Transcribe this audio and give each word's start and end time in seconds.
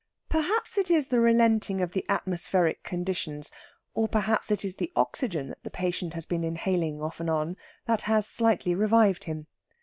Perhaps 0.29 0.79
it 0.79 0.89
is 0.89 1.09
the 1.09 1.19
relenting 1.19 1.79
of 1.79 1.91
the 1.91 2.03
atmospheric 2.09 2.81
conditions, 2.81 3.51
or 3.93 4.07
perhaps 4.07 4.49
it 4.49 4.65
is 4.65 4.77
the 4.77 4.91
oxygen 4.95 5.45
that 5.49 5.63
the 5.63 5.69
patient 5.69 6.15
has 6.15 6.25
been 6.25 6.43
inhaling 6.43 7.03
off 7.03 7.19
and 7.19 7.29
on, 7.29 7.55
that 7.85 8.01
has 8.09 8.25
slightly 8.25 8.73
revived 8.73 9.25
him. 9.25 9.45